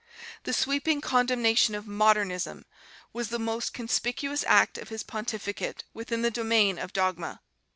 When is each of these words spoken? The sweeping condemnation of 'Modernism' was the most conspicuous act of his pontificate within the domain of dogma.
The 0.45 0.51
sweeping 0.53 0.99
condemnation 0.99 1.75
of 1.75 1.85
'Modernism' 1.85 2.65
was 3.13 3.29
the 3.29 3.37
most 3.37 3.71
conspicuous 3.71 4.43
act 4.47 4.79
of 4.79 4.89
his 4.89 5.03
pontificate 5.03 5.83
within 5.93 6.23
the 6.23 6.31
domain 6.31 6.79
of 6.79 6.91
dogma. 6.91 7.39